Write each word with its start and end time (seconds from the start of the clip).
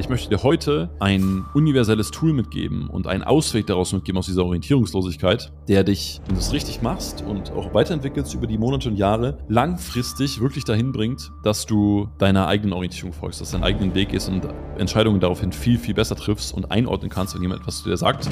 Ich 0.00 0.08
möchte 0.08 0.30
dir 0.30 0.42
heute 0.42 0.88
ein 0.98 1.44
universelles 1.52 2.10
Tool 2.10 2.32
mitgeben 2.32 2.88
und 2.88 3.06
einen 3.06 3.22
Ausweg 3.22 3.66
daraus 3.66 3.92
mitgeben 3.92 4.18
aus 4.18 4.24
dieser 4.24 4.46
Orientierungslosigkeit, 4.46 5.52
der 5.68 5.84
dich, 5.84 6.22
wenn 6.24 6.36
du 6.36 6.40
es 6.40 6.54
richtig 6.54 6.80
machst 6.80 7.22
und 7.22 7.52
auch 7.52 7.74
weiterentwickelst 7.74 8.32
über 8.32 8.46
die 8.46 8.56
Monate 8.56 8.88
und 8.88 8.96
Jahre, 8.96 9.36
langfristig 9.48 10.40
wirklich 10.40 10.64
dahin 10.64 10.92
bringt, 10.92 11.30
dass 11.42 11.66
du 11.66 12.08
deiner 12.16 12.46
eigenen 12.46 12.72
Orientierung 12.72 13.12
folgst, 13.12 13.42
dass 13.42 13.50
du 13.50 13.58
deinen 13.58 13.64
eigenen 13.64 13.94
Weg 13.94 14.08
gehst 14.08 14.30
und 14.30 14.48
Entscheidungen 14.78 15.20
daraufhin 15.20 15.52
viel, 15.52 15.78
viel 15.78 15.92
besser 15.92 16.16
triffst 16.16 16.54
und 16.54 16.70
einordnen 16.70 17.10
kannst, 17.10 17.34
wenn 17.34 17.42
jemand 17.42 17.60
etwas 17.60 17.82
zu 17.82 17.90
dir 17.90 17.98
sagt. 17.98 18.26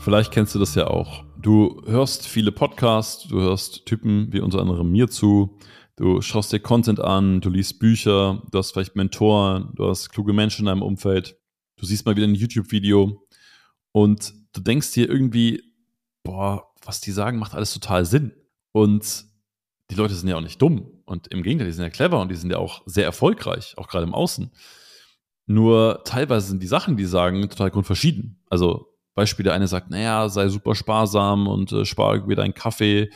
Vielleicht 0.00 0.32
kennst 0.32 0.54
du 0.54 0.58
das 0.58 0.74
ja 0.74 0.88
auch. 0.88 1.24
Du 1.36 1.80
hörst 1.86 2.26
viele 2.26 2.52
Podcasts, 2.52 3.26
du 3.26 3.40
hörst 3.40 3.86
Typen 3.86 4.32
wie 4.32 4.40
unter 4.40 4.60
anderem 4.60 4.92
mir 4.92 5.08
zu, 5.08 5.56
Du 5.96 6.22
schaust 6.22 6.52
dir 6.52 6.60
Content 6.60 7.00
an, 7.00 7.40
du 7.40 7.50
liest 7.50 7.78
Bücher, 7.78 8.42
du 8.50 8.58
hast 8.58 8.72
vielleicht 8.72 8.96
Mentoren, 8.96 9.72
du 9.74 9.88
hast 9.88 10.08
kluge 10.08 10.32
Menschen 10.32 10.62
in 10.62 10.66
deinem 10.66 10.82
Umfeld, 10.82 11.36
du 11.76 11.84
siehst 11.84 12.06
mal 12.06 12.16
wieder 12.16 12.26
ein 12.26 12.34
YouTube-Video 12.34 13.26
und 13.92 14.32
du 14.54 14.60
denkst 14.62 14.92
dir 14.92 15.08
irgendwie, 15.08 15.62
boah, 16.22 16.72
was 16.84 17.00
die 17.00 17.12
sagen, 17.12 17.38
macht 17.38 17.54
alles 17.54 17.74
total 17.74 18.04
Sinn. 18.06 18.32
Und 18.72 19.26
die 19.90 19.94
Leute 19.94 20.14
sind 20.14 20.28
ja 20.28 20.36
auch 20.36 20.42
nicht 20.42 20.60
dumm. 20.62 21.02
Und 21.04 21.28
im 21.28 21.42
Gegenteil, 21.42 21.66
die 21.66 21.72
sind 21.72 21.84
ja 21.84 21.90
clever 21.90 22.20
und 22.20 22.30
die 22.30 22.36
sind 22.36 22.50
ja 22.50 22.58
auch 22.58 22.82
sehr 22.86 23.04
erfolgreich, 23.04 23.74
auch 23.76 23.88
gerade 23.88 24.06
im 24.06 24.14
Außen. 24.14 24.50
Nur 25.46 26.02
teilweise 26.04 26.48
sind 26.48 26.62
die 26.62 26.68
Sachen, 26.68 26.96
die 26.96 27.04
sagen, 27.04 27.42
total 27.50 27.70
grundverschieden. 27.70 28.40
Also 28.48 28.91
Beispiel, 29.14 29.44
der 29.44 29.52
eine 29.52 29.68
sagt, 29.68 29.90
naja, 29.90 30.28
sei 30.28 30.48
super 30.48 30.74
sparsam 30.74 31.46
und 31.46 31.70
äh, 31.72 31.84
spar 31.84 32.14
irgendwie 32.14 32.34
deinen 32.34 32.54
Kaffee 32.54 33.10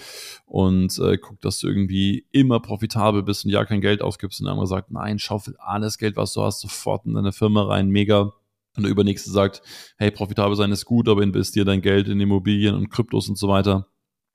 und 0.45 0.99
äh, 0.99 1.17
guck, 1.17 1.41
dass 1.41 1.59
du 1.59 1.69
irgendwie 1.69 2.27
immer 2.33 2.61
profitabel 2.61 3.23
bist 3.23 3.45
und 3.45 3.51
ja 3.51 3.65
kein 3.65 3.81
Geld 3.81 4.03
ausgibst. 4.03 4.41
Und 4.41 4.45
der 4.45 4.53
andere 4.53 4.67
sagt, 4.67 4.91
nein, 4.91 5.19
schaufel 5.19 5.57
alles 5.59 5.97
Geld, 5.97 6.17
was 6.17 6.35
du 6.35 6.43
hast, 6.43 6.61
sofort 6.61 7.07
in 7.07 7.15
deine 7.15 7.33
Firma 7.33 7.65
rein, 7.65 7.89
mega. 7.89 8.33
Und 8.77 8.83
der 8.83 8.91
Übernächste 8.91 9.31
sagt, 9.31 9.63
hey, 9.97 10.11
profitabel 10.11 10.55
sein 10.55 10.71
ist 10.71 10.85
gut, 10.85 11.09
aber 11.09 11.23
investier 11.23 11.65
dein 11.65 11.81
Geld 11.81 12.09
in 12.09 12.21
Immobilien 12.21 12.75
und 12.75 12.91
Kryptos 12.91 13.31
und 13.31 13.39
so 13.39 13.49
weiter. 13.49 13.87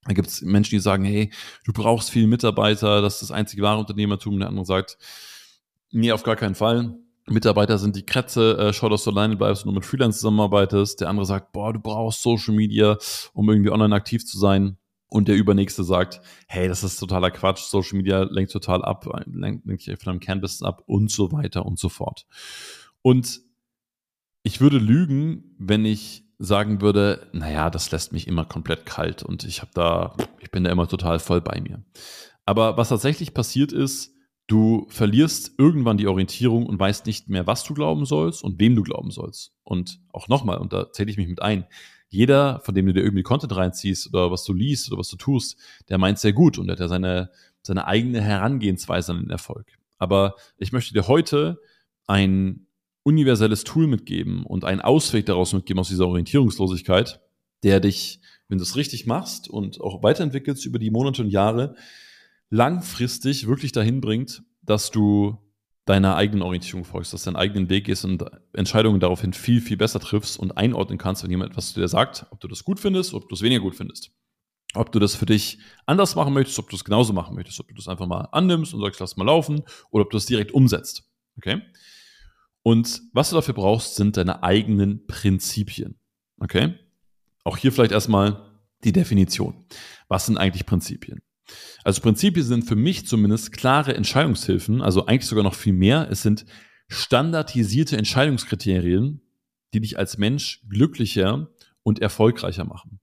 Da 0.06 0.14
gibt 0.14 0.30
es 0.30 0.42
Menschen, 0.42 0.72
die 0.72 0.80
sagen, 0.80 1.06
hey, 1.06 1.32
du 1.64 1.73
brauchst 1.73 2.09
viele 2.09 2.26
Mitarbeiter, 2.26 3.04
das 3.04 3.16
ist 3.16 3.22
das 3.22 3.32
einzige 3.32 3.62
wahre 3.62 3.80
Unternehmertum. 3.82 4.34
Und 4.34 4.39
der 4.39 4.50
andere 4.50 4.66
sagt, 4.66 4.98
nee, 5.92 6.12
auf 6.12 6.23
gar 6.23 6.36
keinen 6.36 6.56
Fall 6.56 6.98
Mitarbeiter 7.32 7.78
sind 7.78 7.96
die 7.96 8.06
Krätze, 8.06 8.58
äh, 8.58 8.74
schau, 8.74 8.90
dass 8.90 9.04
du 9.04 9.12
alleine 9.12 9.36
bleibst 9.36 9.64
und 9.64 9.68
nur 9.68 9.76
mit 9.76 9.86
Freelance 9.86 10.20
zusammenarbeitest. 10.20 11.02
Der 11.02 11.10
andere 11.10 11.26
sagt, 11.26 11.52
boah, 11.52 11.73
du 11.73 11.80
brauchst 11.80 12.22
Social 12.22 12.54
Media, 12.54 12.98
um 13.34 13.50
irgendwie 13.50 13.72
online 13.72 13.96
aktiv 13.96 14.26
zu 14.26 14.38
sein. 14.38 14.78
Und 15.08 15.28
der 15.28 15.36
Übernächste 15.36 15.84
sagt, 15.84 16.22
hey, 16.48 16.70
das 16.70 16.84
ist 16.84 16.98
totaler 16.98 17.32
Quatsch, 17.32 17.64
Social 17.64 17.98
Media 17.98 18.23
lenkt 18.23 18.54
total 18.54 18.82
ab, 18.84 19.06
lenkt, 19.26 19.66
lenkt 19.66 19.86
dich 19.86 19.98
von 20.00 20.14
deinem 20.14 20.20
Kernbusiness 20.22 20.64
ab 20.64 20.84
und 20.86 21.12
so 21.12 21.32
weiter 21.34 21.66
und 21.66 21.78
so 21.78 21.90
fort. 21.90 22.26
Und 23.02 23.42
ich 24.44 24.62
würde 24.62 24.78
lügen, 24.78 25.56
wenn 25.60 25.84
ich 25.84 26.23
sagen 26.40 26.82
würde, 26.82 27.28
naja, 27.34 27.70
das 27.70 27.92
lässt 27.92 28.14
mich 28.14 28.28
immer 28.28 28.45
komplett 28.45 28.86
kalt 28.86 29.22
und 29.22 29.44
ich 29.44 29.62
habe 29.62 29.72
da, 29.73 30.16
ich 30.40 30.50
bin 30.50 30.64
da 30.64 30.72
immer 30.72 30.88
total 30.88 31.20
voll 31.20 31.42
bei 31.42 31.62
mir. 31.62 31.84
Aber 32.45 32.78
was 32.78 32.90
tatsächlich 32.90 33.34
passiert 33.34 33.72
ist, 33.72 34.16
Du 34.52 34.86
verlierst 34.90 35.54
irgendwann 35.58 35.96
die 35.96 36.08
Orientierung 36.08 36.66
und 36.66 36.78
weißt 36.78 37.06
nicht 37.06 37.30
mehr, 37.30 37.48
was 37.48 37.64
du 37.64 37.74
glauben 37.74 38.04
sollst 38.04 38.44
und 38.44 38.60
wem 38.60 38.76
du 38.76 38.84
glauben 38.84 39.10
sollst. 39.10 39.54
Und 39.64 40.02
auch 40.12 40.28
nochmal, 40.28 40.58
und 40.58 40.74
da 40.74 40.92
zähle 40.92 41.10
ich 41.10 41.16
mich 41.16 41.30
mit 41.30 41.42
ein, 41.42 41.64
jeder, 42.10 42.60
von 42.60 42.76
dem 42.76 42.86
du 42.86 42.92
dir 42.92 43.00
irgendwie 43.00 43.24
Content 43.24 43.56
reinziehst 43.56 44.10
oder 44.10 44.30
was 44.30 44.44
du 44.44 44.52
liest 44.52 44.92
oder 44.92 45.00
was 45.00 45.08
du 45.08 45.16
tust, 45.16 45.58
der 45.88 45.98
meint 45.98 46.20
sehr 46.20 46.34
gut 46.34 46.58
und 46.58 46.68
der 46.68 46.74
hat 46.74 46.82
ja 46.82 46.90
seine, 46.90 47.30
seine 47.62 47.88
eigene 47.88 48.20
Herangehensweise 48.20 49.14
an 49.14 49.22
den 49.22 49.30
Erfolg. 49.30 49.68
Aber 49.98 50.36
ich 50.58 50.74
möchte 50.74 50.94
dir 50.94 51.08
heute 51.08 51.62
ein 52.06 52.68
universelles 53.04 53.64
Tool 53.64 53.88
mitgeben 53.88 54.46
und 54.46 54.66
einen 54.66 54.82
Ausweg 54.82 55.28
daraus 55.28 55.54
mitgeben 55.54 55.80
aus 55.80 55.88
dieser 55.88 56.08
Orientierungslosigkeit, 56.08 57.22
der 57.64 57.80
dich, 57.80 58.20
wenn 58.50 58.58
du 58.58 58.66
es 58.66 58.76
richtig 58.76 59.06
machst 59.06 59.50
und 59.50 59.80
auch 59.80 60.04
weiterentwickelst 60.04 60.66
über 60.66 60.78
die 60.78 60.92
Monate 60.92 61.22
und 61.22 61.30
Jahre, 61.30 61.73
langfristig 62.52 63.48
wirklich 63.48 63.72
dahin 63.72 64.02
bringt, 64.02 64.44
dass 64.62 64.92
du 64.92 65.38
deiner 65.86 66.16
eigenen 66.16 66.44
Orientierung 66.44 66.86
folgst, 66.86 67.12
dass 67.14 67.23
deinen 67.23 67.38
eigenen 67.38 67.70
Weg 67.70 67.86
gehst 67.86 68.06
und 68.06 68.23
Entscheidungen 68.54 69.00
daraufhin 69.00 69.34
viel, 69.34 69.62
viel 69.62 69.78
besser 69.78 70.00
triffst 70.00 70.38
und 70.38 70.56
einordnen 70.56 71.00
kannst, 71.00 71.23
wenn 71.23 71.32
jemand 71.32 71.52
etwas 71.52 71.73
zu 71.73 71.80
dir 71.80 71.88
sagt, 71.88 72.28
ob 72.30 72.40
du 72.40 72.48
das 72.48 72.64
gut 72.64 72.80
findest, 72.80 73.14
ob 73.16 73.28
du 73.28 73.36
es 73.36 73.42
weniger 73.42 73.61
gut 73.61 73.76
findest. 73.76 74.11
Ob 74.73 74.92
du 74.92 75.00
das 75.00 75.16
für 75.16 75.26
dich 75.26 75.60
anders 75.86 76.16
machen 76.16 76.34
möchtest, 76.34 76.60
ob 76.60 76.70
du 76.70 76.76
es 76.76 76.84
genauso 76.84 77.14
machen 77.14 77.36
möchtest, 77.36 77.60
ob 77.60 77.67
du 77.67 77.73
das 77.73 77.88
einfach 77.88 78.06
mal 78.06 78.30
annimmst 78.32 78.73
und 78.73 78.82
sagst, 78.82 79.00
lass 79.00 79.17
mal 79.17 79.26
laufen, 79.26 79.64
oder 79.90 80.06
ob 80.06 80.11
du 80.11 80.17
es 80.17 80.28
direkt 80.28 80.52
umsetzt. 80.54 81.10
Okay? 81.38 81.61
Und 82.64 83.02
was 83.11 83.32
du 83.32 83.36
dafür 83.36 83.56
brauchst, 83.56 83.95
sind 83.95 84.17
deine 84.17 84.44
eigenen 84.44 85.08
Prinzipien. 85.08 85.98
Okay? 86.40 86.76
Auch 87.44 87.58
hier 87.58 87.72
vielleicht 87.72 87.92
erstmal 87.92 88.45
die 88.84 88.92
Definition. 88.92 89.66
Was 90.08 90.28
sind 90.28 90.38
eigentlich 90.38 90.66
Prinzipien? 90.66 91.22
Also 91.84 92.02
Prinzipien 92.02 92.45
sind 92.45 92.64
für 92.64 92.76
mich 92.76 93.08
zumindest 93.08 93.52
klare 93.52 93.95
Entscheidungshilfen, 93.95 94.82
also 94.82 95.06
eigentlich 95.06 95.28
sogar 95.28 95.44
noch 95.44 95.56
viel 95.56 95.73
mehr. 95.73 96.08
Es 96.10 96.22
sind 96.22 96.45
standardisierte 96.88 97.98
Entscheidungskriterien, 97.98 99.22
die 99.73 99.82
dich 99.82 99.98
als 99.98 100.17
Mensch 100.17 100.61
glücklicher 100.70 101.50
und 101.84 102.00
erfolgreicher 102.00 102.66
machen. 102.66 103.00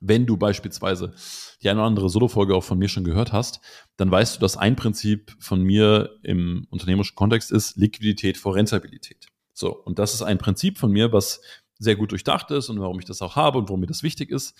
Wenn 0.00 0.26
du 0.26 0.36
beispielsweise 0.36 1.14
die 1.62 1.68
eine 1.68 1.80
oder 1.80 1.86
andere 1.86 2.08
Solo-Folge 2.08 2.54
auch 2.54 2.64
von 2.64 2.78
mir 2.78 2.88
schon 2.88 3.04
gehört 3.04 3.32
hast, 3.32 3.60
dann 3.96 4.10
weißt 4.10 4.36
du, 4.36 4.40
dass 4.40 4.56
ein 4.56 4.74
Prinzip 4.74 5.36
von 5.38 5.62
mir 5.62 6.18
im 6.22 6.66
unternehmerischen 6.70 7.16
Kontext 7.16 7.52
ist 7.52 7.76
Liquidität 7.76 8.38
vor 8.38 8.54
Rentabilität. 8.54 9.28
So, 9.52 9.76
und 9.76 9.98
das 9.98 10.14
ist 10.14 10.22
ein 10.22 10.38
Prinzip 10.38 10.78
von 10.78 10.90
mir, 10.90 11.12
was 11.12 11.42
sehr 11.78 11.96
gut 11.96 12.12
durchdacht 12.12 12.50
ist 12.50 12.70
und 12.70 12.80
warum 12.80 12.98
ich 12.98 13.04
das 13.04 13.20
auch 13.20 13.36
habe 13.36 13.58
und 13.58 13.68
warum 13.68 13.80
mir 13.80 13.86
das 13.86 14.02
wichtig 14.02 14.30
ist 14.30 14.54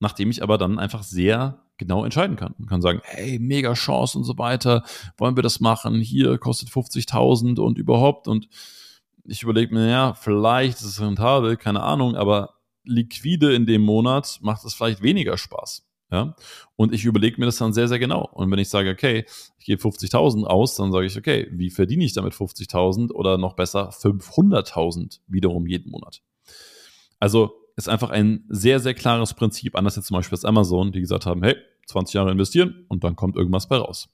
nachdem 0.00 0.30
ich 0.30 0.42
aber 0.42 0.58
dann 0.58 0.78
einfach 0.78 1.02
sehr 1.02 1.63
genau 1.76 2.04
entscheiden 2.04 2.36
kann. 2.36 2.54
Man 2.58 2.68
kann 2.68 2.82
sagen, 2.82 3.00
hey, 3.04 3.38
mega 3.38 3.74
Chance 3.74 4.18
und 4.18 4.24
so 4.24 4.38
weiter, 4.38 4.84
wollen 5.16 5.36
wir 5.36 5.42
das 5.42 5.60
machen? 5.60 6.00
Hier 6.00 6.38
kostet 6.38 6.68
50.000 6.68 7.58
und 7.58 7.78
überhaupt. 7.78 8.28
Und 8.28 8.48
ich 9.24 9.42
überlege 9.42 9.74
mir, 9.74 9.88
ja, 9.88 10.14
vielleicht 10.14 10.78
ist 10.78 10.86
es 10.86 11.00
rentabel, 11.00 11.56
keine 11.56 11.82
Ahnung, 11.82 12.14
aber 12.16 12.54
liquide 12.84 13.54
in 13.54 13.66
dem 13.66 13.82
Monat 13.82 14.38
macht 14.42 14.64
es 14.64 14.74
vielleicht 14.74 15.02
weniger 15.02 15.38
Spaß. 15.38 15.86
Ja? 16.10 16.36
Und 16.76 16.92
ich 16.92 17.04
überlege 17.04 17.40
mir 17.40 17.46
das 17.46 17.56
dann 17.56 17.72
sehr, 17.72 17.88
sehr 17.88 17.98
genau. 17.98 18.28
Und 18.32 18.50
wenn 18.50 18.58
ich 18.58 18.68
sage, 18.68 18.90
okay, 18.90 19.24
ich 19.58 19.64
gebe 19.64 19.82
50.000 19.82 20.44
aus, 20.44 20.76
dann 20.76 20.92
sage 20.92 21.06
ich, 21.06 21.16
okay, 21.16 21.48
wie 21.50 21.70
verdiene 21.70 22.04
ich 22.04 22.12
damit 22.12 22.34
50.000 22.34 23.10
oder 23.10 23.38
noch 23.38 23.54
besser 23.54 23.90
500.000 23.90 25.20
wiederum 25.26 25.66
jeden 25.66 25.90
Monat? 25.90 26.22
Also 27.18 27.63
ist 27.76 27.88
einfach 27.88 28.10
ein 28.10 28.44
sehr, 28.48 28.80
sehr 28.80 28.94
klares 28.94 29.34
Prinzip. 29.34 29.76
Anders 29.76 29.96
jetzt 29.96 30.06
zum 30.06 30.16
Beispiel 30.16 30.36
als 30.36 30.44
Amazon, 30.44 30.92
die 30.92 31.00
gesagt 31.00 31.26
haben, 31.26 31.42
hey, 31.42 31.56
20 31.86 32.14
Jahre 32.14 32.30
investieren 32.30 32.86
und 32.88 33.04
dann 33.04 33.16
kommt 33.16 33.36
irgendwas 33.36 33.68
bei 33.68 33.76
raus. 33.76 34.08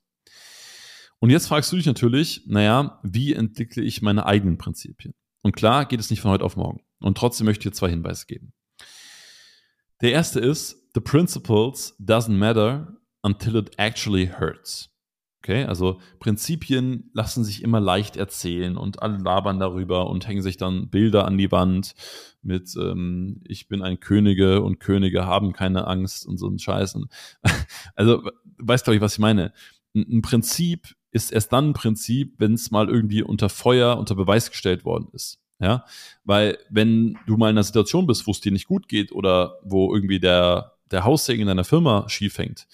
Und 1.18 1.30
jetzt 1.30 1.48
fragst 1.48 1.70
du 1.70 1.76
dich 1.76 1.86
natürlich, 1.86 2.44
naja, 2.46 2.98
wie 3.02 3.34
entwickle 3.34 3.82
ich 3.82 4.00
meine 4.00 4.24
eigenen 4.24 4.56
Prinzipien? 4.56 5.14
Und 5.42 5.54
klar 5.54 5.84
geht 5.84 6.00
es 6.00 6.10
nicht 6.10 6.20
von 6.20 6.30
heute 6.30 6.44
auf 6.44 6.56
morgen. 6.56 6.80
Und 7.00 7.16
trotzdem 7.18 7.44
möchte 7.44 7.68
ich 7.68 7.72
dir 7.72 7.76
zwei 7.76 7.90
Hinweise 7.90 8.26
geben. 8.26 8.52
Der 10.00 10.12
erste 10.12 10.40
ist, 10.40 10.90
the 10.94 11.00
principles 11.00 11.94
doesn't 12.00 12.36
matter 12.36 12.96
until 13.22 13.56
it 13.56 13.78
actually 13.78 14.28
hurts. 14.28 14.89
Okay, 15.42 15.64
also 15.64 15.98
Prinzipien 16.18 17.08
lassen 17.14 17.44
sich 17.44 17.62
immer 17.62 17.80
leicht 17.80 18.18
erzählen 18.18 18.76
und 18.76 19.00
alle 19.00 19.16
labern 19.16 19.58
darüber 19.58 20.10
und 20.10 20.28
hängen 20.28 20.42
sich 20.42 20.58
dann 20.58 20.90
Bilder 20.90 21.24
an 21.24 21.38
die 21.38 21.50
Wand 21.50 21.94
mit 22.42 22.76
ähm, 22.76 23.40
Ich 23.48 23.66
bin 23.66 23.80
ein 23.80 24.00
Könige 24.00 24.60
und 24.60 24.80
Könige 24.80 25.24
haben 25.24 25.54
keine 25.54 25.86
Angst 25.86 26.26
und 26.26 26.36
so 26.36 26.46
ein 26.46 26.58
Scheiß. 26.58 26.98
Also, 27.94 28.22
weißt 28.58 28.88
ich, 28.88 29.00
was 29.00 29.14
ich 29.14 29.18
meine. 29.18 29.54
Ein, 29.94 30.18
ein 30.18 30.22
Prinzip 30.22 30.94
ist 31.10 31.32
erst 31.32 31.54
dann 31.54 31.70
ein 31.70 31.74
Prinzip, 31.74 32.34
wenn 32.36 32.52
es 32.52 32.70
mal 32.70 32.90
irgendwie 32.90 33.22
unter 33.22 33.48
Feuer, 33.48 33.96
unter 33.98 34.14
Beweis 34.14 34.50
gestellt 34.50 34.84
worden 34.84 35.08
ist. 35.12 35.40
Ja, 35.58 35.84
weil 36.24 36.58
wenn 36.68 37.18
du 37.26 37.38
mal 37.38 37.48
in 37.48 37.56
einer 37.56 37.62
Situation 37.62 38.06
bist, 38.06 38.26
wo 38.26 38.30
es 38.30 38.40
dir 38.40 38.52
nicht 38.52 38.66
gut 38.66 38.88
geht 38.88 39.12
oder 39.12 39.58
wo 39.62 39.94
irgendwie 39.94 40.20
der, 40.20 40.76
der 40.90 41.04
Haussegen 41.04 41.42
in 41.42 41.48
deiner 41.48 41.64
Firma 41.64 42.08
schief 42.08 42.36
hängt, 42.36 42.66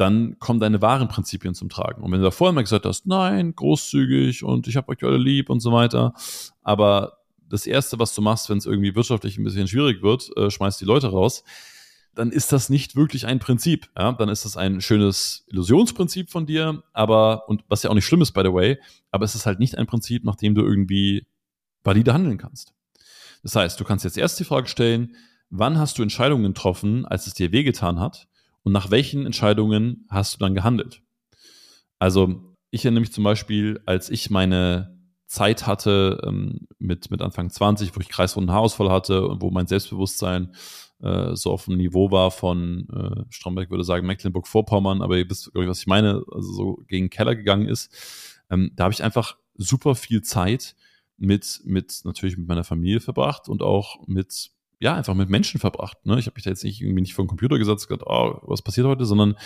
dann 0.00 0.38
kommen 0.38 0.60
deine 0.60 0.80
wahren 0.80 1.08
Prinzipien 1.08 1.54
zum 1.54 1.68
Tragen. 1.68 2.02
Und 2.02 2.10
wenn 2.10 2.20
du 2.20 2.24
da 2.24 2.30
vorher 2.30 2.54
mal 2.54 2.62
gesagt 2.62 2.86
hast, 2.86 3.06
nein, 3.06 3.54
großzügig 3.54 4.42
und 4.42 4.66
ich 4.66 4.76
habe 4.76 4.88
euch 4.88 5.04
alle 5.04 5.18
lieb 5.18 5.50
und 5.50 5.60
so 5.60 5.72
weiter, 5.72 6.14
aber 6.62 7.18
das 7.48 7.66
Erste, 7.66 7.98
was 7.98 8.14
du 8.14 8.22
machst, 8.22 8.48
wenn 8.48 8.58
es 8.58 8.66
irgendwie 8.66 8.94
wirtschaftlich 8.94 9.36
ein 9.36 9.44
bisschen 9.44 9.68
schwierig 9.68 10.02
wird, 10.02 10.30
äh, 10.36 10.50
schmeißt 10.50 10.80
die 10.80 10.86
Leute 10.86 11.08
raus, 11.08 11.44
dann 12.14 12.32
ist 12.32 12.52
das 12.52 12.70
nicht 12.70 12.96
wirklich 12.96 13.26
ein 13.26 13.40
Prinzip. 13.40 13.90
Ja? 13.96 14.12
Dann 14.12 14.28
ist 14.28 14.44
das 14.44 14.56
ein 14.56 14.80
schönes 14.80 15.44
Illusionsprinzip 15.48 16.30
von 16.30 16.46
dir, 16.46 16.82
aber, 16.92 17.48
und 17.48 17.64
was 17.68 17.82
ja 17.82 17.90
auch 17.90 17.94
nicht 17.94 18.06
schlimm 18.06 18.22
ist, 18.22 18.32
by 18.32 18.42
the 18.42 18.52
way, 18.52 18.78
aber 19.10 19.24
es 19.24 19.34
ist 19.34 19.46
halt 19.46 19.58
nicht 19.58 19.76
ein 19.76 19.86
Prinzip, 19.86 20.24
nach 20.24 20.36
dem 20.36 20.54
du 20.54 20.62
irgendwie 20.62 21.26
valide 21.84 22.14
handeln 22.14 22.38
kannst. 22.38 22.72
Das 23.42 23.56
heißt, 23.56 23.78
du 23.78 23.84
kannst 23.84 24.04
jetzt 24.04 24.18
erst 24.18 24.38
die 24.40 24.44
Frage 24.44 24.68
stellen, 24.68 25.14
wann 25.50 25.78
hast 25.78 25.98
du 25.98 26.02
Entscheidungen 26.02 26.54
getroffen, 26.54 27.04
als 27.06 27.26
es 27.26 27.34
dir 27.34 27.52
wehgetan 27.52 28.00
hat? 28.00 28.28
Und 28.62 28.72
nach 28.72 28.90
welchen 28.90 29.26
Entscheidungen 29.26 30.06
hast 30.08 30.34
du 30.34 30.38
dann 30.38 30.54
gehandelt? 30.54 31.02
Also 31.98 32.56
ich 32.70 32.84
erinnere 32.84 33.00
mich 33.00 33.12
zum 33.12 33.24
Beispiel, 33.24 33.80
als 33.86 34.10
ich 34.10 34.30
meine 34.30 34.98
Zeit 35.26 35.66
hatte 35.66 36.20
ähm, 36.26 36.66
mit, 36.78 37.10
mit 37.10 37.22
Anfang 37.22 37.50
20, 37.50 37.94
wo 37.94 38.00
ich 38.00 38.08
kreisrunden 38.08 38.52
Haarausfall 38.52 38.90
hatte 38.90 39.26
und 39.28 39.40
wo 39.42 39.50
mein 39.50 39.66
Selbstbewusstsein 39.66 40.54
äh, 41.02 41.36
so 41.36 41.52
auf 41.52 41.66
dem 41.66 41.76
Niveau 41.76 42.10
war 42.10 42.30
von, 42.30 42.88
äh, 42.92 43.24
Stromberg 43.30 43.70
würde 43.70 43.84
sagen, 43.84 44.06
Mecklenburg-Vorpommern, 44.06 45.02
aber 45.02 45.16
ihr 45.16 45.30
wisst, 45.30 45.52
glaube 45.52 45.64
ich, 45.64 45.70
was 45.70 45.80
ich 45.80 45.86
meine, 45.86 46.24
also 46.32 46.52
so 46.52 46.82
gegen 46.88 47.06
den 47.06 47.10
Keller 47.10 47.36
gegangen 47.36 47.68
ist. 47.68 48.42
Ähm, 48.50 48.72
da 48.74 48.84
habe 48.84 48.92
ich 48.92 49.02
einfach 49.02 49.36
super 49.54 49.94
viel 49.94 50.22
Zeit 50.22 50.74
mit, 51.16 51.60
mit 51.64 52.00
natürlich 52.04 52.36
mit 52.36 52.48
meiner 52.48 52.64
Familie 52.64 53.00
verbracht 53.00 53.48
und 53.48 53.62
auch 53.62 54.06
mit, 54.06 54.50
ja, 54.80 54.94
einfach 54.94 55.14
mit 55.14 55.28
Menschen 55.28 55.60
verbracht. 55.60 56.04
Ne? 56.06 56.18
Ich 56.18 56.26
habe 56.26 56.34
mich 56.34 56.44
da 56.44 56.50
jetzt 56.50 56.64
nicht 56.64 56.80
irgendwie 56.80 57.02
nicht 57.02 57.14
vor 57.14 57.24
den 57.24 57.28
Computer 57.28 57.58
gesetzt 57.58 57.84
und 57.90 57.98
gesagt, 57.98 58.10
oh, 58.10 58.40
was 58.48 58.62
passiert 58.62 58.86
heute, 58.86 59.04
sondern 59.04 59.36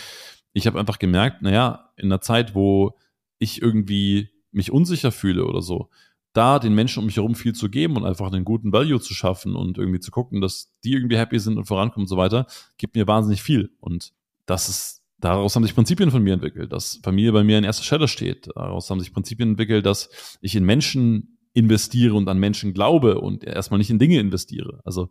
ich 0.53 0.65
habe 0.65 0.79
einfach 0.79 0.97
gemerkt, 0.97 1.41
naja, 1.41 1.91
in 1.97 2.05
einer 2.05 2.21
Zeit, 2.21 2.55
wo 2.55 2.97
ich 3.37 3.61
irgendwie 3.61 4.29
mich 4.51 4.71
unsicher 4.71 5.11
fühle 5.11 5.45
oder 5.45 5.61
so, 5.61 5.89
da 6.31 6.59
den 6.59 6.73
Menschen 6.73 6.99
um 6.99 7.05
mich 7.05 7.17
herum 7.17 7.35
viel 7.35 7.53
zu 7.53 7.69
geben 7.69 7.97
und 7.97 8.05
einfach 8.05 8.31
einen 8.31 8.45
guten 8.45 8.71
Value 8.71 8.99
zu 8.99 9.13
schaffen 9.13 9.55
und 9.55 9.77
irgendwie 9.77 9.99
zu 9.99 10.11
gucken, 10.11 10.39
dass 10.39 10.73
die 10.83 10.93
irgendwie 10.93 11.17
happy 11.17 11.39
sind 11.39 11.57
und 11.57 11.65
vorankommen 11.65 12.05
und 12.05 12.09
so 12.09 12.17
weiter, 12.17 12.47
gibt 12.77 12.95
mir 12.95 13.07
wahnsinnig 13.07 13.43
viel. 13.43 13.71
Und 13.79 14.13
das 14.45 14.69
ist, 14.69 15.01
daraus 15.17 15.55
haben 15.55 15.63
sich 15.63 15.75
Prinzipien 15.75 16.11
von 16.11 16.23
mir 16.23 16.33
entwickelt, 16.33 16.71
dass 16.71 16.99
Familie 17.03 17.33
bei 17.33 17.43
mir 17.43 17.57
an 17.57 17.63
erster 17.65 17.83
Stelle 17.83 18.07
steht. 18.07 18.49
Daraus 18.55 18.89
haben 18.89 18.99
sich 18.99 19.13
Prinzipien 19.13 19.49
entwickelt, 19.49 19.85
dass 19.85 20.37
ich 20.41 20.55
in 20.55 20.65
Menschen 20.65 21.34
investiere 21.55 22.13
und 22.13 22.27
an 22.27 22.37
Menschen 22.37 22.73
glaube 22.73 23.19
und 23.19 23.43
erstmal 23.43 23.77
nicht 23.77 23.89
in 23.89 23.97
Dinge 23.97 24.19
investiere. 24.19 24.81
Also 24.83 25.09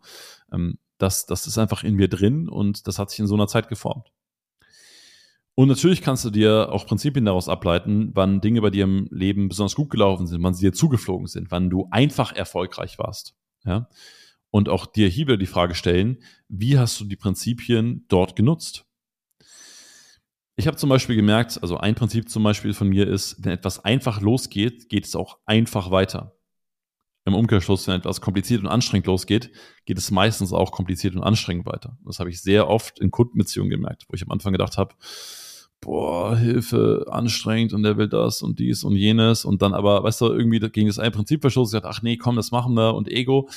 ähm, 0.53 0.77
das, 0.97 1.25
das 1.25 1.47
ist 1.47 1.57
einfach 1.57 1.83
in 1.83 1.95
mir 1.95 2.07
drin 2.07 2.47
und 2.47 2.87
das 2.87 2.99
hat 2.99 3.09
sich 3.09 3.19
in 3.19 3.27
so 3.27 3.33
einer 3.33 3.47
Zeit 3.47 3.67
geformt. 3.67 4.11
Und 5.55 5.69
natürlich 5.69 6.01
kannst 6.01 6.23
du 6.23 6.29
dir 6.29 6.69
auch 6.71 6.85
Prinzipien 6.85 7.25
daraus 7.25 7.49
ableiten, 7.49 8.11
wann 8.13 8.41
Dinge 8.41 8.61
bei 8.61 8.69
dir 8.69 8.83
im 8.83 9.07
Leben 9.09 9.47
besonders 9.47 9.75
gut 9.75 9.89
gelaufen 9.89 10.27
sind, 10.27 10.43
wann 10.43 10.53
sie 10.53 10.65
dir 10.65 10.73
zugeflogen 10.73 11.27
sind, 11.27 11.49
wann 11.49 11.69
du 11.69 11.87
einfach 11.91 12.35
erfolgreich 12.35 12.99
warst. 12.99 13.35
Ja? 13.65 13.89
Und 14.51 14.69
auch 14.69 14.85
dir 14.85 15.07
hier 15.07 15.27
wieder 15.27 15.37
die 15.37 15.45
Frage 15.45 15.73
stellen, 15.73 16.17
wie 16.47 16.77
hast 16.77 16.99
du 16.99 17.05
die 17.05 17.15
Prinzipien 17.15 18.05
dort 18.07 18.35
genutzt? 18.35 18.85
Ich 20.57 20.67
habe 20.67 20.77
zum 20.77 20.89
Beispiel 20.89 21.15
gemerkt, 21.15 21.61
also 21.61 21.77
ein 21.77 21.95
Prinzip 21.95 22.29
zum 22.29 22.43
Beispiel 22.43 22.73
von 22.73 22.87
mir 22.87 23.07
ist, 23.07 23.43
wenn 23.43 23.51
etwas 23.51 23.83
einfach 23.83 24.21
losgeht, 24.21 24.89
geht 24.89 25.05
es 25.05 25.15
auch 25.15 25.39
einfach 25.45 25.91
weiter. 25.91 26.34
Im 27.27 27.33
Umkehrschluss, 27.33 27.87
wenn 27.87 27.95
etwas 27.95 28.21
kompliziert 28.21 28.61
und 28.61 28.67
anstrengend 28.67 29.07
losgeht, 29.07 29.51
geht 29.85 29.97
es 29.97 30.11
meistens 30.11 30.53
auch 30.53 30.71
kompliziert 30.71 31.15
und 31.15 31.23
anstrengend 31.23 31.65
weiter. 31.65 31.97
Das 32.05 32.19
habe 32.19 32.29
ich 32.29 32.39
sehr 32.39 32.69
oft 32.69 32.99
in 32.99 33.09
Kundenbeziehungen 33.09 33.71
gemerkt, 33.71 34.05
wo 34.07 34.13
ich 34.13 34.21
am 34.21 34.31
Anfang 34.31 34.51
gedacht 34.51 34.77
habe, 34.77 34.93
boah, 35.81 36.37
Hilfe, 36.37 37.07
anstrengend 37.09 37.73
und 37.73 37.81
der 37.81 37.97
will 37.97 38.09
das 38.09 38.43
und 38.43 38.59
dies 38.59 38.83
und 38.83 38.95
jenes 38.95 39.43
und 39.43 39.63
dann 39.63 39.73
aber, 39.73 40.03
weißt 40.03 40.21
du, 40.21 40.25
irgendwie 40.27 40.59
gegen 40.59 40.87
das 40.87 40.99
ein 40.99 41.11
Prinzip 41.11 41.41
verstoßen, 41.41 41.79
gesagt, 41.79 41.85
ach 41.85 42.03
nee, 42.03 42.15
komm, 42.15 42.35
das 42.35 42.51
machen 42.51 42.75
wir 42.75 42.93
und 42.93 43.07
Ego 43.07 43.49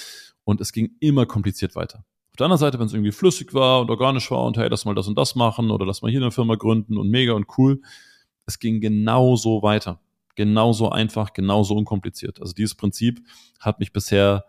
und 0.44 0.62
es 0.62 0.72
ging 0.72 0.92
immer 1.00 1.26
kompliziert 1.26 1.76
weiter. 1.76 2.04
Auf 2.30 2.36
der 2.36 2.46
anderen 2.46 2.60
Seite, 2.60 2.78
wenn 2.78 2.86
es 2.86 2.94
irgendwie 2.94 3.12
flüssig 3.12 3.52
war 3.52 3.82
und 3.82 3.90
organisch 3.90 4.30
war 4.30 4.44
und 4.44 4.56
hey, 4.56 4.68
lass 4.70 4.86
mal 4.86 4.94
das 4.94 5.08
und 5.08 5.18
das 5.18 5.34
machen 5.34 5.70
oder 5.70 5.84
lass 5.84 6.00
mal 6.00 6.10
hier 6.10 6.22
eine 6.22 6.30
Firma 6.30 6.54
gründen 6.54 6.96
und 6.96 7.10
mega 7.10 7.34
und 7.34 7.46
cool, 7.58 7.82
es 8.46 8.58
ging 8.58 8.80
genauso 8.80 9.62
weiter. 9.62 10.00
Genauso 10.38 10.88
einfach, 10.88 11.32
genauso 11.32 11.74
unkompliziert. 11.74 12.40
Also 12.40 12.52
dieses 12.52 12.76
Prinzip 12.76 13.26
hat 13.58 13.80
mich 13.80 13.92
bisher 13.92 14.44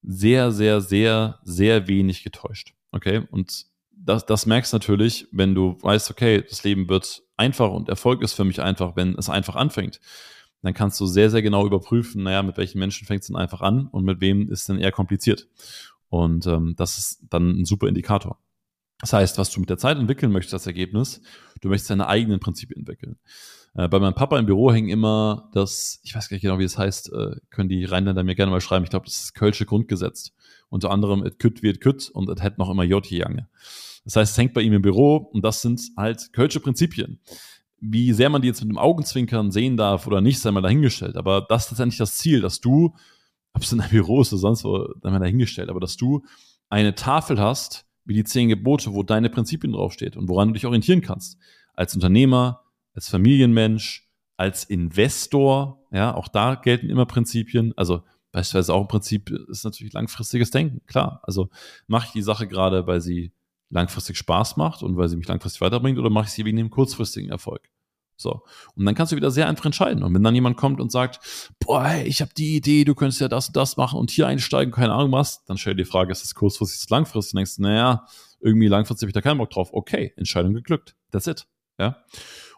sehr, 0.00 0.50
sehr, 0.50 0.80
sehr, 0.80 1.38
sehr 1.42 1.86
wenig 1.86 2.24
getäuscht. 2.24 2.72
Okay, 2.92 3.26
und 3.30 3.66
das, 3.90 4.24
das 4.24 4.46
merkst 4.46 4.72
du 4.72 4.76
natürlich, 4.76 5.28
wenn 5.32 5.54
du 5.54 5.76
weißt, 5.82 6.10
okay, 6.10 6.42
das 6.48 6.64
Leben 6.64 6.88
wird 6.88 7.24
einfach 7.36 7.70
und 7.70 7.90
Erfolg 7.90 8.22
ist 8.22 8.32
für 8.32 8.44
mich 8.44 8.62
einfach, 8.62 8.96
wenn 8.96 9.18
es 9.18 9.28
einfach 9.28 9.54
anfängt. 9.54 10.00
Dann 10.62 10.72
kannst 10.72 10.98
du 10.98 11.04
sehr, 11.04 11.28
sehr 11.28 11.42
genau 11.42 11.66
überprüfen, 11.66 12.22
naja, 12.22 12.42
mit 12.42 12.56
welchen 12.56 12.78
Menschen 12.78 13.06
fängt 13.06 13.20
es 13.20 13.26
denn 13.26 13.36
einfach 13.36 13.60
an 13.60 13.88
und 13.88 14.02
mit 14.02 14.22
wem 14.22 14.50
ist 14.50 14.70
denn 14.70 14.78
eher 14.78 14.92
kompliziert. 14.92 15.46
Und 16.08 16.46
ähm, 16.46 16.72
das 16.78 16.96
ist 16.96 17.22
dann 17.28 17.50
ein 17.50 17.64
super 17.66 17.86
Indikator. 17.86 18.38
Das 18.98 19.12
heißt, 19.12 19.36
was 19.36 19.50
du 19.50 19.60
mit 19.60 19.68
der 19.68 19.76
Zeit 19.76 19.98
entwickeln 19.98 20.32
möchtest 20.32 20.54
als 20.54 20.66
Ergebnis, 20.66 21.20
du 21.60 21.68
möchtest 21.68 21.90
deine 21.90 22.06
eigenen 22.06 22.40
Prinzipien 22.40 22.80
entwickeln. 22.80 23.18
Äh, 23.74 23.88
bei 23.88 23.98
meinem 23.98 24.14
Papa 24.14 24.38
im 24.38 24.46
Büro 24.46 24.72
hängen 24.72 24.88
immer 24.88 25.50
das, 25.52 26.00
ich 26.02 26.14
weiß 26.14 26.28
gar 26.28 26.36
nicht 26.36 26.42
genau, 26.42 26.58
wie 26.58 26.64
es 26.64 26.78
heißt, 26.78 27.12
äh, 27.12 27.36
können 27.50 27.68
die 27.68 27.84
Rheinländer 27.84 28.22
mir 28.22 28.34
gerne 28.34 28.50
mal 28.50 28.60
schreiben. 28.60 28.84
Ich 28.84 28.90
glaube, 28.90 29.06
das 29.06 29.16
ist 29.16 29.22
das 29.24 29.34
Kölsche 29.34 29.66
Grundgesetz. 29.66 30.32
Unter 30.68 30.90
anderem, 30.90 31.24
et 31.24 31.38
kütt 31.38 31.62
wird 31.62 31.80
kütt 31.80 32.10
und 32.10 32.28
et 32.28 32.42
hätt 32.42 32.58
noch 32.58 32.70
immer 32.70 32.84
J 32.84 33.04
jange. 33.10 33.48
Das 34.04 34.16
heißt, 34.16 34.32
es 34.32 34.38
hängt 34.38 34.54
bei 34.54 34.60
ihm 34.60 34.72
im 34.72 34.82
Büro 34.82 35.16
und 35.16 35.44
das 35.44 35.62
sind 35.62 35.80
halt 35.96 36.32
Kölsche 36.32 36.60
Prinzipien. 36.60 37.20
Wie 37.80 38.12
sehr 38.12 38.30
man 38.30 38.42
die 38.42 38.48
jetzt 38.48 38.60
mit 38.60 38.70
dem 38.70 38.78
Augenzwinkern 38.78 39.50
sehen 39.50 39.76
darf 39.76 40.06
oder 40.06 40.20
nicht, 40.20 40.40
sei 40.40 40.50
mal 40.50 40.62
dahingestellt. 40.62 41.16
Aber 41.16 41.44
das 41.48 41.64
ist 41.64 41.68
tatsächlich 41.70 41.98
das 41.98 42.16
Ziel, 42.16 42.40
dass 42.40 42.60
du, 42.60 42.94
ob 43.52 43.62
es 43.62 43.72
in 43.72 43.78
deinem 43.78 43.90
Büro 43.90 44.22
ist 44.22 44.32
oder 44.32 44.40
sonst 44.40 44.64
wo, 44.64 44.88
dann 45.00 45.12
mal 45.12 45.18
dahingestellt, 45.18 45.68
aber 45.68 45.80
dass 45.80 45.96
du 45.96 46.24
eine 46.68 46.94
Tafel 46.94 47.40
hast, 47.40 47.86
wie 48.04 48.14
die 48.14 48.24
zehn 48.24 48.48
Gebote, 48.48 48.92
wo 48.92 49.02
deine 49.02 49.30
Prinzipien 49.30 49.72
draufsteht 49.72 50.16
und 50.16 50.28
woran 50.28 50.48
du 50.48 50.54
dich 50.54 50.66
orientieren 50.66 51.00
kannst. 51.00 51.38
Als 51.74 51.94
Unternehmer, 51.94 52.63
als 52.94 53.08
Familienmensch, 53.08 54.08
als 54.36 54.64
Investor, 54.64 55.86
ja, 55.92 56.14
auch 56.14 56.28
da 56.28 56.54
gelten 56.54 56.90
immer 56.90 57.06
Prinzipien. 57.06 57.72
Also 57.76 58.02
beispielsweise 58.32 58.74
auch 58.74 58.82
ein 58.82 58.88
Prinzip 58.88 59.30
ist 59.30 59.64
natürlich 59.64 59.92
langfristiges 59.92 60.50
Denken, 60.50 60.84
klar. 60.86 61.20
Also 61.22 61.50
mache 61.86 62.06
ich 62.06 62.12
die 62.12 62.22
Sache 62.22 62.48
gerade, 62.48 62.86
weil 62.86 63.00
sie 63.00 63.32
langfristig 63.70 64.16
Spaß 64.18 64.56
macht 64.56 64.82
und 64.82 64.96
weil 64.96 65.08
sie 65.08 65.16
mich 65.16 65.28
langfristig 65.28 65.60
weiterbringt 65.60 65.98
oder 65.98 66.10
mache 66.10 66.26
ich 66.26 66.32
sie 66.32 66.44
wegen 66.44 66.56
dem 66.56 66.70
kurzfristigen 66.70 67.30
Erfolg? 67.30 67.68
So. 68.16 68.42
Und 68.74 68.84
dann 68.84 68.94
kannst 68.94 69.12
du 69.12 69.16
wieder 69.16 69.30
sehr 69.30 69.48
einfach 69.48 69.64
entscheiden. 69.64 70.02
Und 70.02 70.14
wenn 70.14 70.22
dann 70.22 70.34
jemand 70.34 70.56
kommt 70.56 70.80
und 70.80 70.92
sagt, 70.92 71.20
boah, 71.58 71.84
hey, 71.84 72.06
ich 72.06 72.20
habe 72.20 72.32
die 72.36 72.56
Idee, 72.56 72.84
du 72.84 72.94
könntest 72.94 73.20
ja 73.20 73.28
das 73.28 73.48
und 73.48 73.56
das 73.56 73.76
machen 73.76 73.98
und 73.98 74.10
hier 74.10 74.26
einsteigen, 74.26 74.72
keine 74.72 74.92
Ahnung 74.92 75.12
was, 75.12 75.44
dann 75.44 75.58
stell 75.58 75.74
dir 75.74 75.84
die 75.84 75.90
Frage, 75.90 76.12
ist 76.12 76.22
das 76.22 76.34
kurzfristig, 76.34 76.76
ist 76.76 76.84
das 76.84 76.90
langfristig? 76.90 77.34
Und 77.34 77.38
denkst, 77.38 77.58
naja, 77.58 78.06
irgendwie 78.40 78.68
langfristig 78.68 79.04
habe 79.04 79.10
ich 79.10 79.14
da 79.14 79.20
keinen 79.20 79.38
Bock 79.38 79.50
drauf. 79.50 79.70
Okay, 79.72 80.12
Entscheidung 80.16 80.54
geglückt. 80.54 80.94
That's 81.10 81.26
it. 81.26 81.46
Ja. 81.78 82.04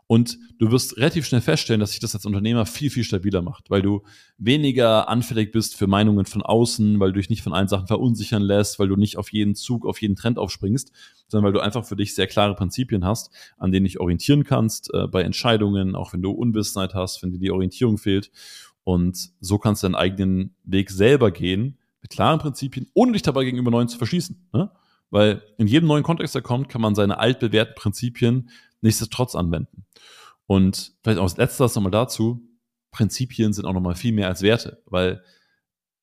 Und 0.09 0.39
du 0.59 0.71
wirst 0.71 0.97
relativ 0.99 1.27
schnell 1.27 1.41
feststellen, 1.41 1.81
dass 1.81 1.91
sich 1.91 1.99
das 1.99 2.15
als 2.15 2.25
Unternehmer 2.25 2.65
viel, 2.65 2.91
viel 2.91 3.03
stabiler 3.03 3.43
macht, 3.43 3.71
weil 3.71 3.83
du 3.83 4.03
weniger 4.39 5.09
anfällig 5.09 5.51
bist 5.51 5.75
für 5.75 5.89
Meinungen 5.89 6.27
von 6.27 6.43
außen, 6.43 7.01
weil 7.01 7.13
du 7.13 7.19
dich 7.19 7.29
nicht 7.29 7.43
von 7.43 7.53
allen 7.53 7.67
Sachen 7.67 7.89
verunsichern 7.89 8.43
lässt, 8.43 8.79
weil 8.79 8.87
du 8.87 8.95
nicht 8.95 9.17
auf 9.17 9.33
jeden 9.33 9.57
Zug, 9.57 9.85
auf 9.85 10.01
jeden 10.01 10.15
Trend 10.15 10.39
aufspringst, 10.39 10.93
sondern 11.27 11.47
weil 11.47 11.53
du 11.53 11.61
einfach 11.61 11.85
für 11.85 11.97
dich 11.97 12.15
sehr 12.15 12.29
klare 12.29 12.55
Prinzipien 12.55 13.05
hast, 13.05 13.31
an 13.59 13.73
denen 13.73 13.85
dich 13.85 13.99
orientieren 13.99 14.45
kannst 14.45 14.95
äh, 14.95 15.09
bei 15.09 15.23
Entscheidungen, 15.23 15.97
auch 15.97 16.13
wenn 16.13 16.23
du 16.23 16.31
Unwissenheit 16.31 16.95
hast, 16.95 17.23
wenn 17.23 17.33
dir 17.33 17.41
die 17.41 17.51
Orientierung 17.51 17.99
fehlt. 17.99 18.31
Und 18.85 19.31
so 19.41 19.59
kannst 19.59 19.83
du 19.83 19.87
deinen 19.87 19.97
eigenen 19.97 20.55
Weg 20.63 20.91
selber 20.91 21.33
gehen, 21.33 21.79
mit 22.01 22.13
klaren 22.13 22.39
Prinzipien, 22.39 22.87
ohne 22.95 23.13
dich 23.13 23.23
dabei 23.23 23.43
gegenüber 23.43 23.73
neuen 23.73 23.89
zu 23.89 23.99
verschließen. 23.99 24.49
Ne? 24.53 24.71
Weil 25.11 25.43
in 25.59 25.67
jedem 25.67 25.89
neuen 25.89 26.03
Kontext, 26.03 26.35
der 26.35 26.43
kommt, 26.43 26.69
kann 26.69 26.81
man 26.81 26.95
seine 26.95 27.19
altbewährten 27.19 27.75
Prinzipien 27.75 28.51
nichtsdestotrotz 28.87 29.35
anwenden. 29.35 29.85
Und 30.47 30.95
vielleicht 31.03 31.19
auch 31.19 31.25
als 31.25 31.37
letztes 31.37 31.75
nochmal 31.75 31.91
dazu, 31.91 32.41
Prinzipien 32.91 33.53
sind 33.53 33.67
auch 33.67 33.73
nochmal 33.73 33.95
viel 33.95 34.13
mehr 34.13 34.29
als 34.29 34.43
Werte, 34.43 34.83
weil 34.87 35.23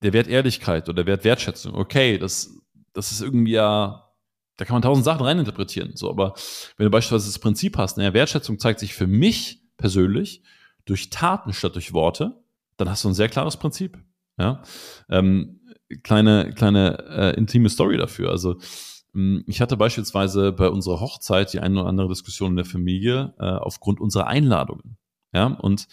der 0.04 0.14
Wert 0.14 0.28
Ehrlichkeit 0.28 0.90
oder 0.90 1.04
der 1.04 1.08
Wert 1.08 1.24
Wertschätzung, 1.24 1.74
okay, 1.74 2.18
das, 2.18 2.56
das 2.94 3.12
ist 3.12 3.22
irgendwie 3.22 3.54
ja, 3.54 4.12
da 4.58 4.66
kann 4.66 4.76
man 4.76 4.82
tausend 4.82 5.06
Sachen 5.06 5.26
reininterpretieren, 5.26 5.96
so, 5.96 6.10
aber 6.10 6.36
wenn 6.78 6.86
du 6.86 6.92
beispielsweise 6.92 7.30
das 7.32 7.40
Prinzip 7.40 7.78
hast, 7.78 7.98
naja, 7.98 8.14
Wertschätzung 8.14 8.60
zeigt 8.60 8.80
sich 8.80 8.94
für 8.94 9.08
mich 9.08 9.64
persönlich 9.78 10.44
durch 10.86 11.10
Taten 11.10 11.54
statt 11.54 11.76
durch 11.76 11.94
Worte, 11.94 12.44
dann 12.78 12.90
hast 12.90 13.04
du 13.04 13.10
ein 13.10 13.14
sehr 13.14 13.30
klares 13.30 13.58
Prinzip, 13.58 13.98
ja. 14.38 14.62
Ähm, 15.10 15.62
kleine, 16.04 16.54
kleine 16.54 16.98
äh, 17.10 17.38
intime 17.38 17.70
Story 17.70 17.98
dafür, 17.98 18.30
also 18.30 18.60
ich 19.14 19.62
hatte 19.62 19.78
beispielsweise 19.78 20.52
bei 20.52 20.70
unserer 20.70 21.00
Hochzeit 21.00 21.54
die 21.54 21.60
eine 21.60 21.80
oder 21.80 21.90
andere 21.90 22.10
Diskussion 22.10 22.52
in 22.52 22.56
der 22.56 22.66
Familie 22.66 23.34
äh, 23.40 23.46
aufgrund 23.46 24.00
unserer 24.00 24.28
Einladungen. 24.28 24.98
Ja, 25.34 25.48
und 25.48 25.88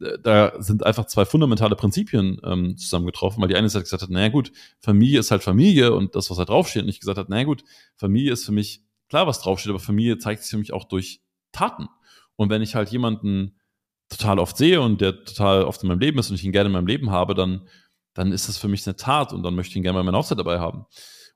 äh, 0.00 0.18
da 0.22 0.60
sind 0.60 0.84
einfach 0.84 1.06
zwei 1.06 1.24
fundamentale 1.24 1.76
Prinzipien 1.76 2.40
ähm, 2.44 2.76
zusammengetroffen, 2.76 3.40
weil 3.40 3.48
die 3.48 3.56
eine 3.56 3.68
Seite 3.68 3.84
gesagt 3.84 4.02
hat, 4.02 4.10
naja 4.10 4.28
gut, 4.28 4.50
Familie 4.80 5.20
ist 5.20 5.30
halt 5.30 5.42
Familie 5.42 5.94
und 5.94 6.16
das, 6.16 6.30
was 6.30 6.38
da 6.38 6.44
draufsteht, 6.44 6.82
und 6.82 6.88
ich 6.88 7.00
gesagt 7.00 7.18
hat, 7.18 7.28
naja 7.28 7.44
gut, 7.44 7.64
Familie 7.96 8.32
ist 8.32 8.44
für 8.44 8.52
mich 8.52 8.82
klar, 9.08 9.26
was 9.26 9.40
draufsteht, 9.40 9.70
aber 9.70 9.80
Familie 9.80 10.18
zeigt 10.18 10.42
sich 10.42 10.50
für 10.50 10.58
mich 10.58 10.72
auch 10.72 10.84
durch 10.84 11.20
Taten. 11.52 11.88
Und 12.36 12.50
wenn 12.50 12.62
ich 12.62 12.74
halt 12.74 12.90
jemanden 12.90 13.60
total 14.08 14.38
oft 14.38 14.56
sehe 14.56 14.80
und 14.80 15.00
der 15.00 15.24
total 15.24 15.64
oft 15.64 15.82
in 15.82 15.88
meinem 15.88 16.00
Leben 16.00 16.18
ist 16.18 16.30
und 16.30 16.36
ich 16.36 16.44
ihn 16.44 16.52
gerne 16.52 16.66
in 16.66 16.72
meinem 16.72 16.86
Leben 16.86 17.10
habe, 17.10 17.34
dann, 17.34 17.68
dann 18.14 18.32
ist 18.32 18.48
das 18.48 18.58
für 18.58 18.68
mich 18.68 18.86
eine 18.86 18.96
Tat 18.96 19.32
und 19.32 19.42
dann 19.42 19.54
möchte 19.54 19.70
ich 19.70 19.76
ihn 19.76 19.82
gerne 19.82 19.98
bei 19.98 20.02
meiner 20.02 20.18
Hochzeit 20.18 20.38
dabei 20.38 20.58
haben. 20.58 20.86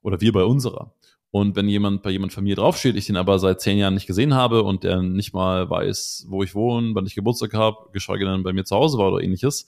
Oder 0.02 0.20
wir 0.20 0.32
bei 0.32 0.44
unserer. 0.44 0.94
Und 1.30 1.56
wenn 1.56 1.68
jemand 1.68 2.02
bei 2.02 2.10
jemand 2.10 2.32
Familie 2.32 2.56
draufsteht, 2.56 2.96
ich 2.96 3.06
den 3.06 3.16
aber 3.16 3.38
seit 3.38 3.60
zehn 3.60 3.76
Jahren 3.76 3.94
nicht 3.94 4.06
gesehen 4.06 4.34
habe 4.34 4.62
und 4.62 4.82
der 4.82 5.02
nicht 5.02 5.34
mal 5.34 5.68
weiß, 5.68 6.26
wo 6.28 6.42
ich 6.42 6.54
wohne, 6.54 6.94
wann 6.94 7.06
ich 7.06 7.14
Geburtstag 7.14 7.52
habe, 7.52 7.90
geschweige 7.92 8.24
denn 8.24 8.42
bei 8.42 8.52
mir 8.52 8.64
zu 8.64 8.76
Hause 8.76 8.96
war 8.96 9.12
oder 9.12 9.22
ähnliches, 9.22 9.66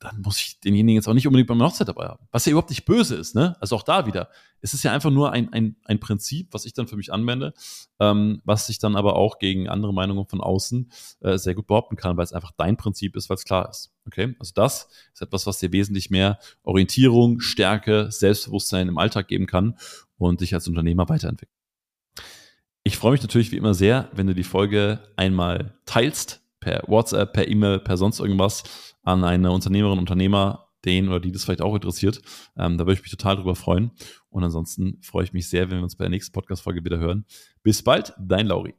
dann 0.00 0.20
muss 0.22 0.38
ich 0.38 0.60
denjenigen 0.60 0.96
jetzt 0.96 1.08
auch 1.08 1.14
nicht 1.14 1.26
unbedingt 1.26 1.48
beim 1.48 1.62
Hochzeit 1.62 1.88
dabei 1.88 2.06
haben. 2.06 2.28
Was 2.30 2.46
ja 2.46 2.50
überhaupt 2.50 2.70
nicht 2.70 2.84
böse 2.84 3.16
ist, 3.16 3.34
ne? 3.34 3.56
Also 3.60 3.74
auch 3.74 3.82
da 3.82 4.06
wieder. 4.06 4.28
Es 4.60 4.72
ist 4.72 4.84
ja 4.84 4.92
einfach 4.92 5.10
nur 5.10 5.32
ein, 5.32 5.52
ein, 5.52 5.76
ein 5.84 5.98
Prinzip, 5.98 6.48
was 6.52 6.66
ich 6.66 6.72
dann 6.72 6.86
für 6.86 6.96
mich 6.96 7.12
anwende, 7.12 7.52
ähm, 7.98 8.40
was 8.44 8.68
sich 8.68 8.78
dann 8.78 8.94
aber 8.94 9.16
auch 9.16 9.38
gegen 9.38 9.68
andere 9.68 9.92
Meinungen 9.92 10.26
von 10.26 10.40
außen 10.40 10.90
äh, 11.20 11.36
sehr 11.36 11.54
gut 11.54 11.66
behaupten 11.66 11.96
kann, 11.96 12.16
weil 12.16 12.24
es 12.24 12.32
einfach 12.32 12.52
dein 12.56 12.76
Prinzip 12.76 13.16
ist, 13.16 13.28
weil 13.28 13.36
es 13.36 13.44
klar 13.44 13.68
ist. 13.70 13.92
Okay? 14.06 14.36
Also 14.38 14.52
das 14.54 14.88
ist 15.12 15.22
etwas, 15.22 15.46
was 15.46 15.58
dir 15.58 15.72
wesentlich 15.72 16.10
mehr 16.10 16.38
Orientierung, 16.62 17.40
Stärke, 17.40 18.08
Selbstbewusstsein 18.10 18.88
im 18.88 18.98
Alltag 18.98 19.26
geben 19.26 19.46
kann 19.46 19.76
und 20.18 20.40
dich 20.40 20.54
als 20.54 20.68
Unternehmer 20.68 21.08
weiterentwickeln. 21.08 21.56
Ich 22.84 22.96
freue 22.96 23.12
mich 23.12 23.22
natürlich 23.22 23.52
wie 23.52 23.56
immer 23.56 23.74
sehr, 23.74 24.08
wenn 24.12 24.26
du 24.26 24.34
die 24.34 24.44
Folge 24.44 25.00
einmal 25.16 25.74
teilst, 25.84 26.42
per 26.60 26.82
WhatsApp, 26.86 27.32
per 27.32 27.48
E-Mail, 27.48 27.78
per 27.78 27.96
sonst 27.96 28.20
irgendwas 28.20 28.64
an 29.02 29.24
eine 29.24 29.52
Unternehmerin, 29.52 29.98
Unternehmer, 29.98 30.68
den 30.84 31.08
oder 31.08 31.20
die 31.20 31.32
das 31.32 31.44
vielleicht 31.44 31.62
auch 31.62 31.74
interessiert. 31.74 32.20
Ähm, 32.56 32.78
da 32.78 32.84
würde 32.84 32.94
ich 32.94 33.02
mich 33.02 33.10
total 33.10 33.36
drüber 33.36 33.56
freuen. 33.56 33.90
Und 34.30 34.44
ansonsten 34.44 34.98
freue 35.02 35.24
ich 35.24 35.32
mich 35.32 35.48
sehr, 35.48 35.70
wenn 35.70 35.78
wir 35.78 35.84
uns 35.84 35.96
bei 35.96 36.04
der 36.04 36.10
nächsten 36.10 36.32
Podcast-Folge 36.32 36.84
wieder 36.84 36.98
hören. 36.98 37.24
Bis 37.62 37.82
bald, 37.82 38.12
dein 38.18 38.46
Lauri. 38.46 38.74